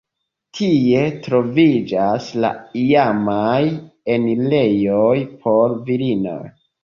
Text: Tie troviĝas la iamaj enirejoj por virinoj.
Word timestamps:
Tie 0.59 1.01
troviĝas 1.25 2.29
la 2.45 2.49
iamaj 2.85 3.61
enirejoj 4.15 5.13
por 5.45 5.77
virinoj. 5.91 6.43